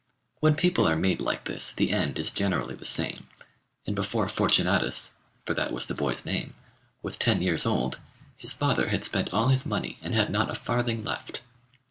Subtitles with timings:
[0.39, 3.27] When people are made like this the end is generally the same,
[3.85, 5.11] and before Fortunatus
[5.45, 6.55] (for that was the boy's name)
[7.03, 7.99] was ten years old,
[8.35, 11.41] his father had spent all his money and had not a farthing left.